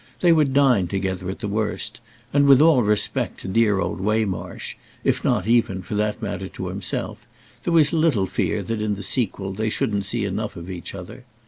[0.21, 2.01] They would dine together at the worst,
[2.33, 7.71] and, with all respect to dear old Waymarsh—if not even, for that matter, to himself—there
[7.73, 11.23] was little fear that in the sequel they shouldn't see enough of each other.